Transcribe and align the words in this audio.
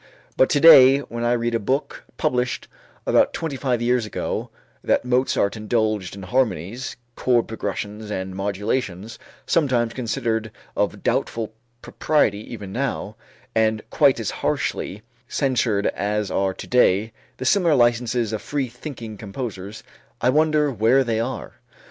But 0.35 0.49
to 0.49 0.59
day, 0.59 0.97
when 0.97 1.23
I 1.23 1.33
read 1.33 1.53
in 1.53 1.57
a 1.57 1.63
book 1.63 2.05
published 2.17 2.67
about 3.05 3.33
twenty 3.33 3.55
five 3.55 3.83
years 3.83 4.03
ago 4.03 4.49
that 4.83 5.05
Mozart 5.05 5.55
indulged 5.55 6.15
in 6.15 6.23
harmonies, 6.23 6.97
chord 7.15 7.47
progressions 7.47 8.09
and 8.09 8.33
modulations, 8.35 9.19
"sometimes 9.45 9.93
considered 9.93 10.49
of 10.75 11.03
doubtful 11.03 11.53
propriety 11.83 12.39
even 12.51 12.71
now" 12.73 13.15
and 13.53 13.87
"quite 13.91 14.19
as 14.19 14.31
harshly 14.31 15.03
censured 15.27 15.85
as 15.85 16.31
are 16.31 16.55
to 16.55 16.65
day 16.65 17.13
the 17.37 17.45
similar 17.45 17.75
licenses 17.75 18.33
of 18.33 18.41
free 18.41 18.69
thinking 18.69 19.17
composers" 19.19 19.83
I 20.19 20.31
wonder 20.31 20.71
where 20.71 21.03
they 21.03 21.19
are. 21.19 21.61